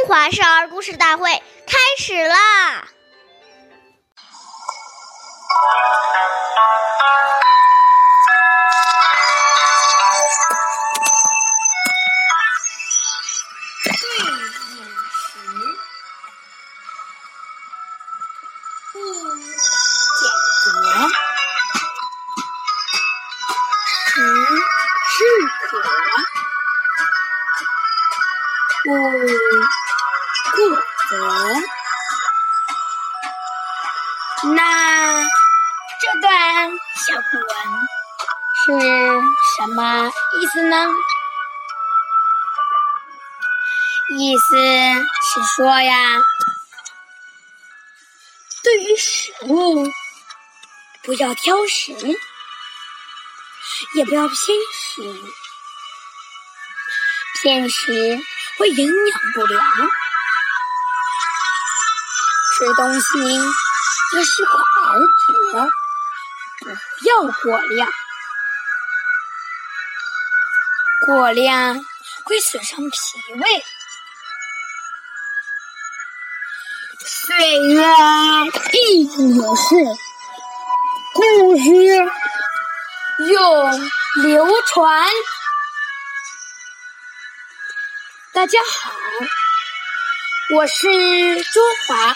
[0.00, 1.30] 中华少儿故事大会
[1.66, 2.88] 开始啦！
[13.92, 14.24] 对饮
[15.18, 15.36] 食，
[18.94, 18.96] 不
[20.16, 20.24] 拣
[20.64, 20.72] 择，
[24.06, 24.16] 食
[25.10, 25.20] 适
[25.68, 25.76] 可，
[37.00, 37.48] 小古文
[38.60, 39.20] 是
[39.56, 40.76] 什么意思呢？
[44.18, 46.18] 意思是说呀，
[48.62, 49.90] 对于食物
[51.02, 51.92] 不要挑食，
[53.94, 54.38] 也不要偏
[54.70, 55.02] 食，
[57.40, 58.20] 偏食
[58.58, 59.64] 会营养不良。
[62.58, 63.08] 吃东西
[64.16, 65.70] 要适可而止，
[66.60, 66.68] 不
[67.08, 67.88] 要过量，
[71.06, 71.82] 过量
[72.24, 72.98] 会损伤脾
[73.34, 73.64] 胃。
[77.02, 77.82] 岁月
[78.72, 79.74] 一流逝，
[81.14, 81.62] 故事
[83.26, 83.90] 永
[84.22, 85.08] 流传。
[88.34, 88.92] 大家好，
[90.54, 92.14] 我是中华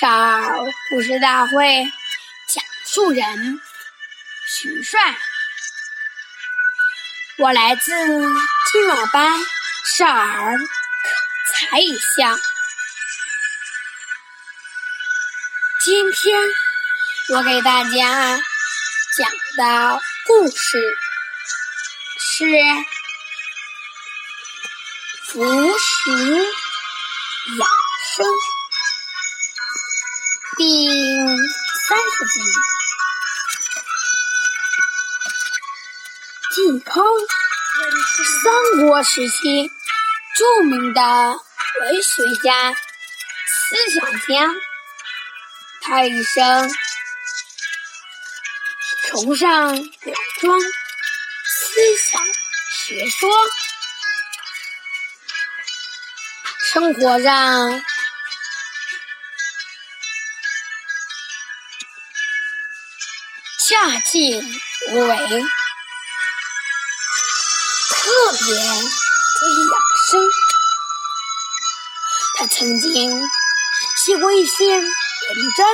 [0.00, 1.84] 少儿故事大会
[2.46, 3.60] 讲述人
[4.52, 5.16] 徐帅，
[7.38, 9.38] 我来自金马班
[9.96, 10.64] 少儿口
[11.70, 12.36] 才一项。
[15.84, 16.36] 今天
[17.28, 18.40] 我给大家
[19.16, 20.98] 讲的故事
[22.18, 22.44] 是
[25.28, 25.44] 《服
[25.78, 26.10] 食
[27.56, 27.68] 养
[28.16, 28.26] 生》
[30.58, 30.88] 第
[31.86, 32.79] 三十集。
[36.70, 37.04] 嵇康，
[38.44, 39.72] 三国时期
[40.36, 41.02] 著名的
[41.80, 44.54] 文学家、思想家。
[45.80, 46.70] 他一生
[49.08, 52.22] 崇尚老庄思想
[52.70, 53.28] 学说，
[56.72, 57.82] 生活上
[63.58, 65.44] 恰劲无为，
[68.30, 69.74] 特别注意养
[70.08, 70.30] 生。
[72.36, 73.28] 他曾经
[73.96, 74.88] 写过一篇文
[75.56, 75.66] 章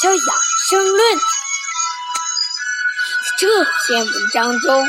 [0.00, 0.36] 叫《养
[0.68, 1.18] 生论》。
[3.40, 4.88] 这篇文章中，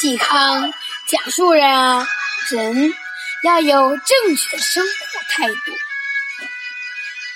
[0.00, 0.74] 嵇康
[1.06, 2.04] 讲述了
[2.48, 2.92] 人
[3.44, 5.78] 要有正确的生活态度，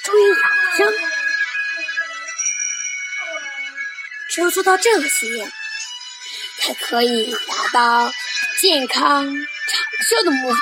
[0.03, 0.93] 注意养生。
[4.29, 5.53] 只有做到这些，
[6.65, 8.11] 才可以达到
[8.59, 9.37] 健康长
[10.09, 10.61] 寿的目的。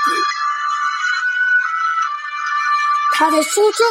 [3.14, 3.86] 他在书中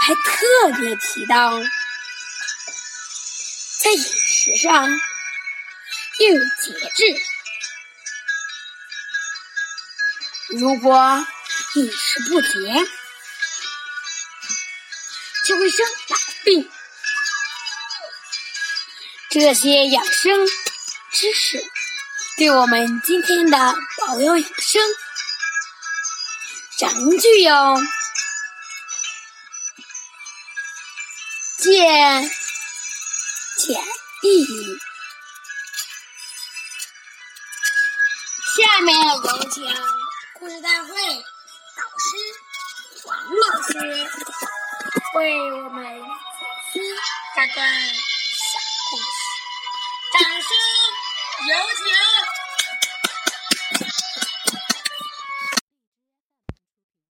[0.00, 1.58] 还特别提到，
[3.80, 7.22] 在饮食上要有节制。
[10.50, 11.26] 如果
[11.76, 12.48] 饮食不节，
[15.46, 16.70] 就会生老病。
[19.30, 20.46] 这些养生
[21.12, 21.62] 知识，
[22.38, 24.82] 对我们今天的保佑养生，
[26.78, 27.76] 仍具有
[31.58, 31.70] 借
[33.58, 33.84] 鉴
[34.22, 34.78] 意义。
[38.56, 39.62] 下面有请
[40.40, 40.88] 故事大会
[41.76, 42.08] 导师
[43.04, 43.78] 王老师
[45.14, 45.18] 为
[45.52, 46.00] 我们解
[46.72, 46.80] 析
[47.36, 47.60] 这段
[47.94, 48.58] 小
[48.90, 49.04] 故事。
[50.12, 50.48] 掌声
[51.42, 51.90] 有请！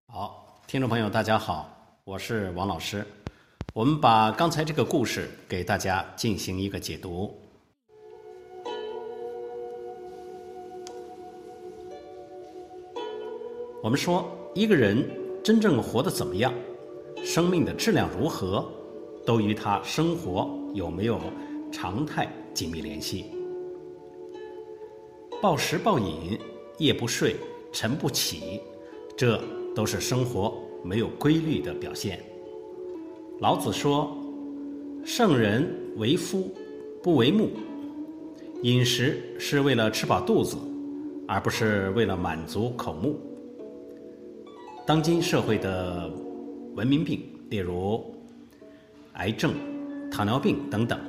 [0.06, 1.68] 好，听众朋友，大家好，
[2.04, 3.06] 我是王老师。
[3.74, 7.38] 我们把刚才这个故事给大家进行一个解读。
[13.82, 15.06] 我们说，一个人
[15.44, 16.54] 真正活得怎么样，
[17.22, 18.66] 生命的质量如何，
[19.26, 21.20] 都与他生活有没有
[21.70, 23.30] 常态紧密联系。
[25.42, 26.38] 暴食暴饮、
[26.78, 27.34] 夜不睡、
[27.72, 28.60] 晨不起，
[29.16, 29.42] 这
[29.74, 30.54] 都是生活
[30.84, 32.20] 没有规律的表现。
[33.40, 34.16] 老子说
[35.04, 36.48] ：“圣人为夫，
[37.02, 37.50] 不为目。”
[38.62, 40.56] 饮食是为了吃饱肚子，
[41.26, 43.18] 而不是为了满足口目。
[44.86, 46.08] 当今社会的
[46.76, 48.14] 文明病，例如
[49.14, 49.52] 癌症、
[50.08, 51.00] 糖尿病等等，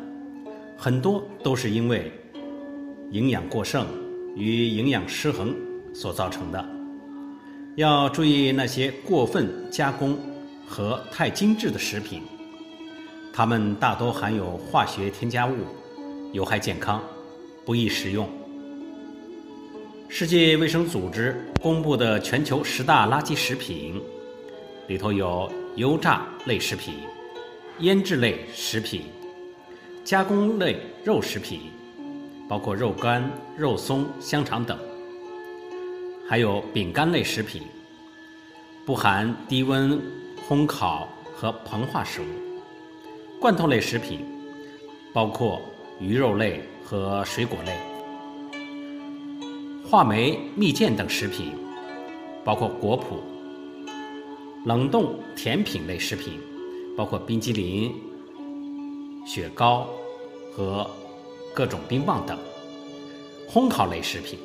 [0.75, 2.11] 很多都是因为
[3.11, 3.85] 营养过剩
[4.35, 5.55] 与营养失衡
[5.93, 6.65] 所造成的。
[7.75, 10.17] 要注意那些过分加工
[10.67, 12.21] 和太精致的食品，
[13.33, 15.55] 它们大多含有化学添加物，
[16.31, 17.01] 有害健康，
[17.65, 18.29] 不宜食用。
[20.07, 23.99] 世界卫生组织公布的全球十大垃圾食品
[24.87, 26.93] 里头有油炸类食品、
[27.79, 29.01] 腌制类食品、
[30.03, 31.61] 加工类肉食品，
[32.47, 34.77] 包括肉干、肉松、香肠等。
[36.27, 37.61] 还有饼干类食品，
[38.85, 40.01] 不含低温
[40.47, 42.25] 烘烤和膨化食物；
[43.39, 44.19] 罐头类食品，
[45.13, 45.61] 包括
[45.99, 47.73] 鱼肉类和水果类；
[49.89, 51.51] 话梅、蜜饯等食品，
[52.43, 53.17] 包括果脯；
[54.65, 56.39] 冷冻甜品类食品，
[56.97, 57.93] 包括冰激凌、
[59.25, 59.87] 雪糕
[60.55, 60.89] 和
[61.53, 62.35] 各种冰棒等；
[63.47, 64.39] 烘烤类食品。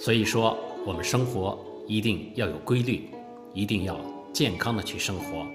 [0.00, 3.08] 所以说，我们生活一定要有规律，
[3.54, 3.96] 一定要
[4.32, 5.46] 健康的去生活。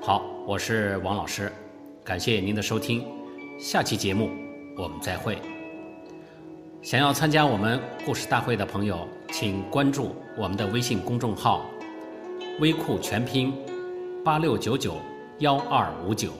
[0.00, 1.52] 好，我是王老师，
[2.02, 3.04] 感谢您的收听，
[3.60, 4.30] 下期节目
[4.76, 5.38] 我们再会。
[6.82, 11.64] 想要参加我们故事大会的朋友，请关注我们的微信公众号
[12.58, 13.54] “微库全拼
[14.24, 14.96] 八六九九
[15.38, 16.32] 幺二五九”。